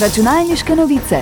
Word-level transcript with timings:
Računalniške 0.00 0.74
novice. 0.76 1.16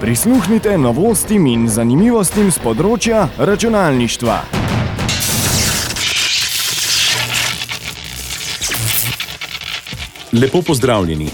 Prisluhnite 0.00 0.78
novostim 0.78 1.48
in 1.50 1.64
zanimivostim 1.68 2.52
z 2.54 2.62
področja 2.62 3.24
računalništva. 3.38 4.36
Lepo 10.32 10.62
pozdravljeni. 10.62 11.26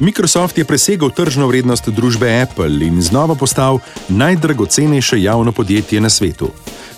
Microsoft 0.00 0.56
je 0.58 0.64
presegel 0.64 1.12
tržno 1.12 1.52
vrednost 1.52 1.92
družbe 1.92 2.32
Apple 2.40 2.80
in 2.88 3.02
znova 3.02 3.34
postal 3.34 3.82
najdragocenejše 4.08 5.20
javno 5.20 5.52
podjetje 5.52 6.00
na 6.00 6.08
svetu. 6.08 6.48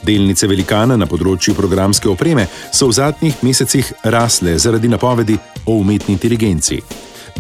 Delnice 0.03 0.49
velikana 0.49 0.97
na 0.97 1.07
področju 1.07 1.55
programske 1.55 2.09
opreme 2.09 2.47
so 2.73 2.89
v 2.89 2.97
zadnjih 2.97 3.45
mesecih 3.45 3.93
rasle 4.15 4.57
zaradi 4.59 4.89
napovedi 4.89 5.37
o 5.67 5.77
umetni 5.81 6.17
inteligenci. 6.17 6.81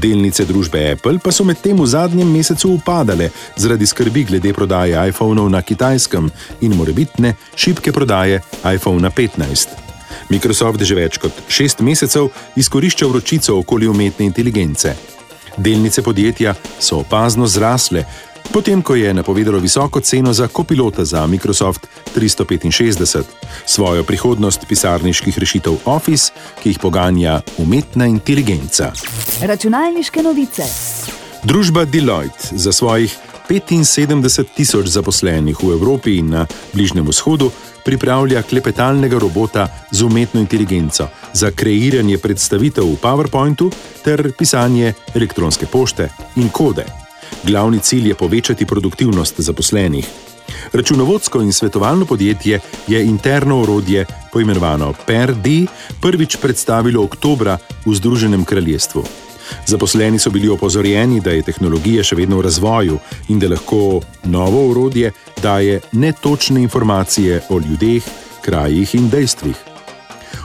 Delnice 0.00 0.46
družbe 0.48 0.80
Apple 0.92 1.18
pa 1.20 1.32
so 1.34 1.44
medtem 1.44 1.76
v 1.80 1.86
zadnjem 1.88 2.28
mesecu 2.30 2.74
upadale 2.76 3.30
zaradi 3.56 3.86
skrbi 3.86 4.24
glede 4.30 4.52
prodaje 4.56 4.96
iPhonov 5.10 5.50
na 5.50 5.62
kitajskem 5.62 6.30
in 6.60 6.76
morebitne 6.78 7.34
šibke 7.56 7.92
prodaje 7.92 8.40
iPhone 8.64 9.10
15. 9.10 9.76
Microsoft 10.30 10.84
že 10.86 10.94
več 10.94 11.18
kot 11.18 11.32
šest 11.48 11.82
mesecev 11.84 12.30
izkorišča 12.56 13.06
vročico 13.06 13.58
okoli 13.58 13.88
umetne 13.90 14.28
inteligence. 14.28 14.94
Delnice 15.56 16.02
podjetja 16.02 16.54
so 16.78 17.00
opazno 17.02 17.46
zrasle, 17.46 18.04
potem 18.52 18.82
ko 18.82 18.94
je 18.94 19.14
napovedalo 19.14 19.58
visoko 19.58 20.00
ceno 20.00 20.32
za 20.32 20.48
kopilota 20.48 21.04
za 21.04 21.26
Microsoft 21.26 21.86
365, 22.16 23.22
svojo 23.66 24.04
prihodnost 24.04 24.66
pisarniških 24.68 25.38
rešitev 25.38 25.76
Office, 25.84 26.32
ki 26.62 26.68
jih 26.68 26.78
poganja 26.78 27.40
umetna 27.58 28.06
inteligenca. 28.06 28.92
Računalniške 29.42 30.22
novice. 30.22 30.62
Družba 31.44 31.84
Deloitte 31.84 32.48
za 32.52 32.72
svojih 32.72 33.16
75 33.50 34.44
tisoč 34.54 34.86
zaposlenih 34.86 35.58
v 35.62 35.72
Evropi 35.74 36.18
in 36.18 36.30
na 36.30 36.46
Bližnjem 36.72 37.06
vzhodu 37.08 37.50
pripravlja 37.84 38.42
klepetalnega 38.42 39.18
robota 39.18 39.66
z 39.90 40.02
umetno 40.02 40.40
inteligenco 40.40 41.08
za 41.32 41.50
kreiranje 41.50 42.18
predstavitev 42.18 42.84
v 42.84 42.96
PowerPointu 43.02 43.72
ter 44.04 44.32
pisanje 44.38 44.94
elektronske 45.14 45.66
pošte 45.66 46.08
in 46.36 46.48
kode. 46.48 46.99
Glavni 47.44 47.78
cilj 47.78 48.08
je 48.08 48.14
povečati 48.14 48.66
produktivnost 48.66 49.40
zaposlenih. 49.40 50.06
Računovodsko 50.72 51.42
in 51.42 51.52
svetovalno 51.52 52.06
podjetje 52.06 52.60
je 52.88 53.04
interno 53.04 53.62
orodje, 53.62 54.06
poimenovano 54.32 54.94
PERD, 55.06 55.46
prvič 56.00 56.36
predstavilo 56.36 57.04
oktobra 57.04 57.58
v 57.86 57.94
Združenem 57.94 58.44
kraljestvu. 58.44 59.04
Zaposleni 59.66 60.18
so 60.18 60.30
bili 60.30 60.48
opozorjeni, 60.48 61.20
da 61.20 61.30
je 61.30 61.42
tehnologija 61.42 62.02
še 62.02 62.16
vedno 62.16 62.38
v 62.38 62.46
razvoju 62.46 62.98
in 63.28 63.38
da 63.38 63.48
lahko 63.48 64.00
novo 64.24 64.70
orodje 64.70 65.12
daje 65.42 65.80
netočne 65.92 66.62
informacije 66.62 67.42
o 67.48 67.58
ljudeh, 67.58 68.02
krajih 68.42 68.94
in 68.94 69.10
dejstvih. 69.10 69.56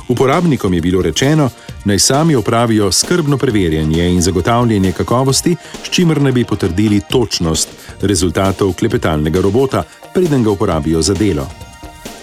Uporabnikom 0.08 0.73
je 0.73 0.81
bilo 0.81 1.02
rečeno, 1.02 1.50
naj 1.86 2.00
sami 2.00 2.36
opravijo 2.36 2.91
skrbno 2.91 3.38
preverjanje 3.38 4.09
in 4.09 4.22
zagotavljanje 4.22 4.91
kakovosti, 4.91 5.55
s 5.83 5.89
čimer 5.89 6.22
naj 6.22 6.31
bi 6.31 6.44
potrdili 6.44 7.02
točnost 7.09 7.69
rezultatov 8.02 8.73
klepetalnega 8.73 9.41
robota, 9.41 9.83
preden 10.13 10.44
ga 10.44 10.52
uporabijo 10.52 11.02
za 11.02 11.13
delo. 11.13 11.47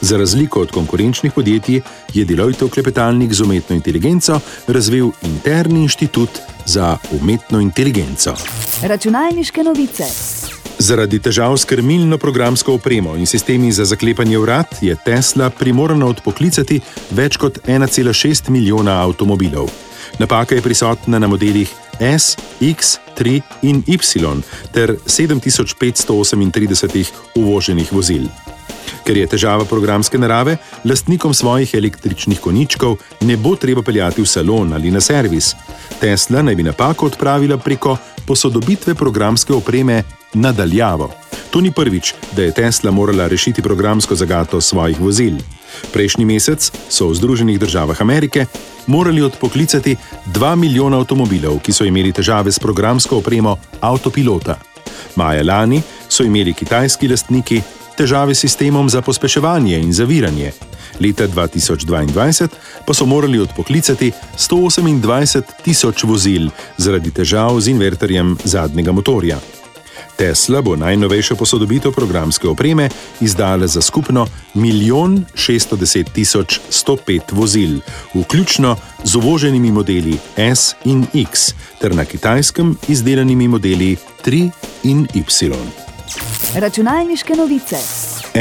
Za 0.01 0.17
razliko 0.17 0.61
od 0.61 0.71
konkurenčnih 0.71 1.33
podjetij 1.33 1.81
je 2.15 2.25
Deloitte 2.25 2.69
klepetalnik 2.69 3.33
z 3.33 3.41
umetno 3.41 3.77
inteligenco 3.77 4.41
razvil 4.67 5.11
interni 5.23 5.83
inštitut 5.83 6.31
za 6.67 6.97
umetno 7.21 7.61
inteligenco. 7.61 8.35
Računalniške 8.83 9.63
novice. 9.63 10.05
Zaradi 10.83 11.21
težav 11.23 11.55
s 11.57 11.65
krmilno 11.65 12.19
programsko 12.19 12.75
opremo 12.75 13.15
in 13.17 13.27
sistemi 13.27 13.73
za 13.73 13.85
zaklepanje 13.85 14.39
vrat 14.39 14.83
je 14.83 14.97
Tesla 15.05 15.51
primorana 15.51 16.07
odpoklicati 16.11 16.81
več 17.15 17.37
kot 17.39 17.59
1,6 17.67 18.51
milijona 18.51 18.93
avtomobilov. 19.05 19.71
Napaka 20.19 20.55
je 20.59 20.63
prisotna 20.63 21.19
na 21.23 21.29
modelih 21.31 21.71
S, 22.01 22.37
X, 22.61 22.99
3 23.19 23.41
in 23.63 23.83
Y 23.87 24.43
ter 24.73 24.97
7538 25.07 27.07
uvoženih 27.35 27.93
vozil. 27.93 28.27
Ker 29.07 29.17
je 29.17 29.27
težava 29.27 29.65
programske 29.65 30.19
narave, 30.19 30.57
lastnikom 30.85 31.35
svojih 31.35 31.75
električnih 31.75 32.41
koničkov 32.41 32.97
ne 33.21 33.37
bo 33.37 33.57
treba 33.57 33.83
peljati 33.83 34.23
v 34.23 34.27
salon 34.27 34.73
ali 34.73 34.91
na 34.91 35.01
servis. 35.01 35.55
Tesla 36.01 36.43
naj 36.43 36.55
bi 36.59 36.67
napako 36.67 37.07
odpravila 37.07 37.59
preko 37.59 37.97
posodobitve 38.27 38.95
programske 38.95 39.55
opreme 39.55 40.03
nadaljavo. 40.35 41.11
To 41.51 41.61
ni 41.61 41.73
prvič, 41.73 42.15
da 42.37 42.43
je 42.43 42.55
Tesla 42.55 42.91
morala 42.91 43.27
rešiti 43.29 43.63
programsko 43.63 44.15
zagato 44.15 44.61
svojih 44.61 45.01
vozil. 45.01 45.37
Prejšnji 45.93 46.25
mesec 46.25 46.73
so 46.89 47.09
v 47.09 47.15
Združenih 47.15 47.61
državah 47.61 48.01
Amerike 48.01 48.47
morali 48.87 49.23
odpoklicati 49.23 49.97
2 50.27 50.57
milijona 50.57 50.97
avtomobilov, 50.97 51.61
ki 51.61 51.73
so 51.73 51.85
imeli 51.85 52.13
težave 52.13 52.53
s 52.53 52.59
programsko 52.59 53.19
opremo 53.19 53.57
avtopilota. 53.81 54.57
Maja 55.17 55.45
lani 55.45 55.83
so 56.09 56.25
imeli 56.25 56.55
kitajski 56.55 57.09
lastniki 57.09 57.63
težave 57.97 58.35
s 58.35 58.41
sistemom 58.41 58.89
za 58.89 59.03
pospeševanje 59.03 59.79
in 59.79 59.93
zaviranje. 59.93 60.53
Leta 61.01 61.29
2022 61.29 62.49
pa 62.87 62.95
so 62.95 63.07
morali 63.07 63.39
odpoklicati 63.39 64.13
128 64.39 65.43
tisoč 65.65 66.05
vozil 66.05 66.49
zaradi 66.79 67.11
težav 67.11 67.61
z 67.61 67.69
inverterjem 67.69 68.37
zadnjega 68.45 68.93
motorja. 68.93 69.39
Tesla 70.23 70.61
bo 70.63 70.77
najnovejšo 70.77 71.35
posodobitev 71.35 71.93
programske 71.93 72.49
opreme 72.49 72.89
izdala 73.21 73.67
za 73.67 73.81
skupno 73.83 74.27
1 74.55 75.23
610 75.35 76.61
105 76.71 77.21
vozil, 77.33 77.81
vključno 78.15 78.77
z 79.05 79.17
uvoženimi 79.17 79.71
modeli 79.71 80.19
S 80.37 80.75
in 80.85 81.07
X, 81.15 81.55
ter 81.81 81.95
na 81.95 82.05
kitajskem 82.05 82.77
izdelanimi 82.89 83.49
modeli 83.49 83.97
3 84.25 84.51
in 84.83 85.07
Y. 85.15 85.51
Računalniške 86.55 87.35
novice. 87.35 87.77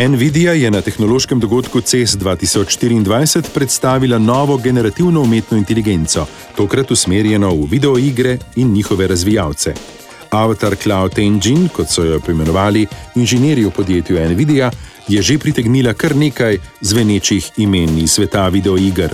Nvidia 0.07 0.53
je 0.53 0.71
na 0.71 0.81
tehnološkem 0.81 1.39
dogodku 1.39 1.81
CES 1.81 2.17
2024 2.17 3.41
predstavila 3.53 4.17
novo 4.17 4.57
generativno 4.57 5.21
umetno 5.21 5.57
inteligenco, 5.57 6.27
tokrat 6.57 6.91
usmerjeno 6.91 7.55
v 7.55 7.65
videoigre 7.71 8.37
in 8.55 8.71
njihove 8.71 9.07
razvijalce. 9.07 10.00
Avatar 10.31 10.75
Cloud 10.75 11.19
Engine, 11.19 11.69
kot 11.73 11.89
so 11.91 12.03
jo 12.03 12.19
poimenovali 12.19 12.85
inženirji 13.15 13.65
v 13.65 13.71
podjetju 13.71 14.19
Nvidia, 14.29 14.71
je 15.07 15.21
že 15.21 15.37
pritegnila 15.37 15.93
kar 15.93 16.15
nekaj 16.15 16.57
zvenečih 16.81 17.51
imen 17.57 17.97
iz 17.99 18.15
sveta 18.15 18.47
videoiger. 18.47 19.11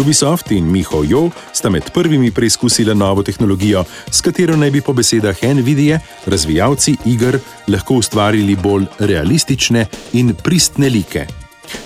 Ubisoft 0.00 0.50
in 0.50 0.64
Miho 0.64 1.04
Jo 1.04 1.30
sta 1.52 1.70
med 1.70 1.90
prvimi 1.92 2.30
preizkusila 2.30 2.94
novo 2.94 3.22
tehnologijo, 3.22 3.84
s 4.10 4.20
katero 4.20 4.56
naj 4.56 4.70
bi 4.70 4.80
po 4.80 4.92
besedah 4.92 5.36
Nvidia 5.42 6.00
razvijalci 6.26 6.96
iger 7.04 7.38
lahko 7.68 7.94
ustvarili 7.94 8.56
bolj 8.56 8.86
realistične 8.98 9.86
in 10.12 10.34
pristne 10.34 10.88
like. 10.88 11.26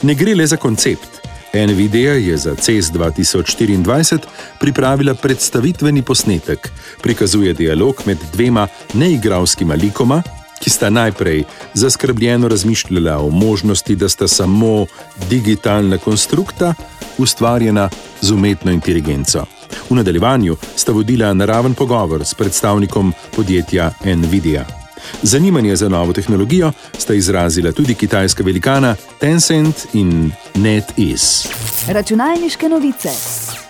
Ne 0.03 0.15
gre 0.15 0.35
le 0.35 0.47
za 0.47 0.57
koncept. 0.57 1.18
Nvidia 1.55 2.13
je 2.13 2.37
za 2.37 2.55
CES 2.55 2.87
2024 2.93 4.19
pripravila 4.61 5.15
predstavitveni 5.15 6.03
posnetek, 6.03 6.71
prikazuje 7.03 7.55
dialog 7.55 8.03
med 8.07 8.19
dvema 8.33 8.69
neigralskima 8.95 9.75
likoma, 9.75 10.23
ki 10.61 10.71
sta 10.71 10.91
najprej 10.91 11.45
zaskrbljeno 11.75 12.49
razmišljala 12.49 13.19
o 13.19 13.31
možnosti, 13.31 13.97
da 13.97 14.09
sta 14.09 14.29
samo 14.29 14.87
digitalna 15.31 15.99
konstrukta, 15.99 16.75
ustvarjena 17.19 17.89
z 18.21 18.33
umetno 18.33 18.73
inteligenco. 18.73 19.45
V 19.91 19.95
nadaljevanju 19.95 20.57
sta 20.77 20.93
vodila 20.93 21.35
naraven 21.35 21.75
pogovor 21.75 22.25
s 22.25 22.35
predstavnikom 22.35 23.13
podjetja 23.37 23.91
Nvidia. 24.05 24.78
Zanimanje 25.23 25.77
za 25.77 25.89
novo 25.89 26.13
tehnologijo 26.13 26.73
sta 26.99 27.15
izrazila 27.15 27.73
tudi 27.73 27.95
kitajska 27.95 28.43
velikana 28.43 28.97
Tencent 29.19 29.77
in 29.93 30.33
NetEase. 30.55 31.49
Računalniške 31.89 32.69
novice. 32.69 33.09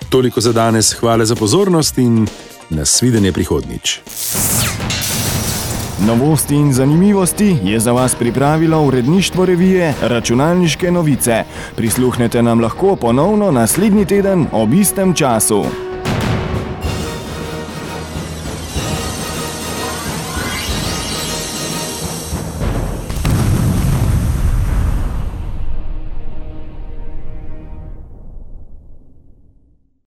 Toliko 0.09 0.41
za 0.41 0.53
danes, 0.53 0.93
hvala 0.93 1.25
za 1.25 1.35
pozornost 1.35 1.99
in 1.99 2.27
nasvidenje 2.71 3.33
prihodnič. 3.33 4.01
Novosti 6.07 6.55
in 6.55 6.73
zanimivosti 6.73 7.57
je 7.65 7.81
za 7.81 7.93
vas 7.93 8.15
pripravilo 8.15 8.83
uredništvo 8.83 9.47
revije 9.47 9.95
Računalniške 10.03 10.91
novice. 10.91 11.45
Prisluhnete 11.77 12.43
nam 12.43 12.61
lahko 12.61 12.97
ponovno 12.97 13.51
naslednji 13.51 14.05
teden 14.05 14.47
ob 14.53 14.75
istem 14.75 15.15
času. 15.15 15.65